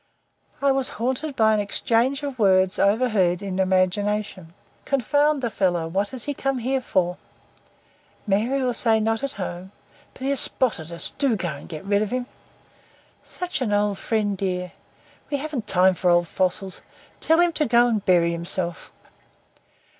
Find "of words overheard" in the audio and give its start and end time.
2.23-3.43